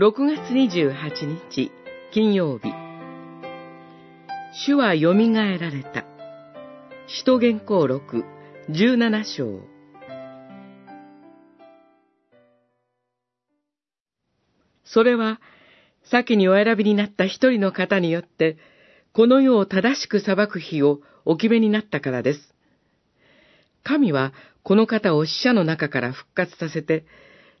[0.00, 1.70] 6月28日
[2.10, 2.72] 金曜日。
[4.64, 6.06] 主は蘇られた。
[7.06, 8.24] 使徒言行録
[8.70, 9.60] 17章。
[14.84, 15.38] それは
[16.10, 18.56] 先にお選びになった一人の方によって
[19.12, 22.54] この世を正しく裁く日をお決めになったからです。
[23.84, 27.04] 神はこの方を死者の中から復活させて、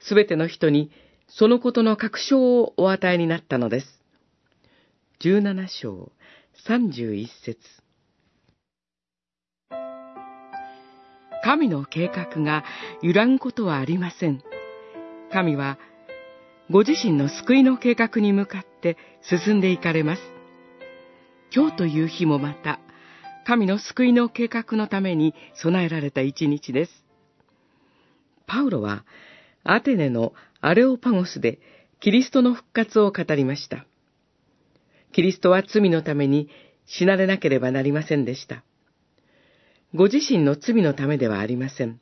[0.00, 0.90] すべての人に
[1.28, 4.00] そのことの確証をお与えになったのです。
[5.18, 6.12] 十七章
[6.66, 7.58] 三十一節
[11.42, 12.64] 神の計画が
[13.02, 14.42] 揺らぐことはありません。
[15.32, 15.78] 神は、
[16.70, 20.22] ご自身の救いの計画に向かって進んでいかれます。
[21.54, 22.80] 今日という日もまた、
[23.46, 27.04] 神の救いの計画のために備えられた一日です。
[28.46, 29.04] パウロは、
[29.72, 31.58] アテネのアレオパゴスで
[32.00, 33.86] キリストの復活を語りました。
[35.12, 36.48] キリストは罪のために
[36.86, 38.62] 死なれなければなりませんでした。
[39.94, 42.00] ご自身の罪のためではありません。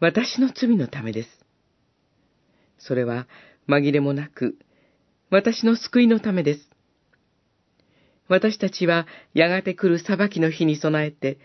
[0.00, 1.28] 私の罪のためです。
[2.78, 3.26] それは
[3.68, 4.56] 紛れもなく、
[5.30, 6.70] 私の救いのためです。
[8.28, 11.38] 私たちはやがて来る裁きの日に備えて、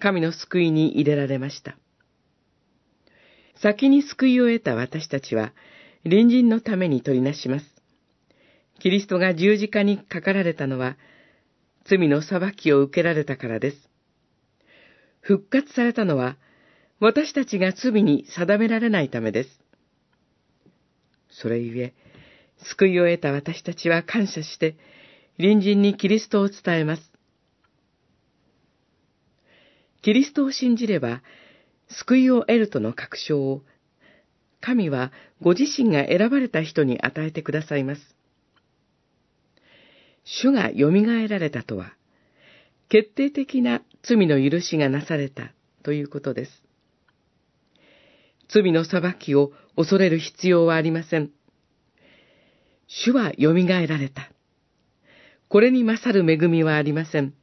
[0.00, 1.78] 神の救いに入れられました。
[3.62, 5.52] 先に救いを得た私たちは、
[6.04, 7.66] 隣人のために取りなします。
[8.80, 10.96] キリストが十字架にかかられたのは、
[11.84, 13.88] 罪の裁きを受けられたからです。
[15.20, 16.36] 復活されたのは、
[17.00, 19.60] 私たちが罪に定められないためです。
[21.30, 21.94] それゆえ、
[22.58, 24.76] 救いを得た私たちは感謝して、
[25.38, 27.12] 隣人にキリストを伝えます。
[30.02, 31.22] キリストを信じれば、
[31.88, 33.62] 救いを得るとの確証を、
[34.60, 38.16] 神はご自身が選ばれた人に与えてくださいます。
[40.24, 40.90] 主が蘇
[41.28, 41.92] られたとは、
[42.88, 45.52] 決定的な罪の許しがなされた
[45.82, 46.62] ということです。
[48.48, 51.30] 罪の裁きを恐れる必要はありません。
[52.88, 54.30] 主は蘇られた。
[55.48, 57.34] これに勝る恵みはありません。